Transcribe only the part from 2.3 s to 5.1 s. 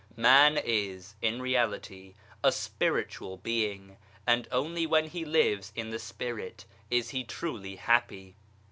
a Spiritual being, and only when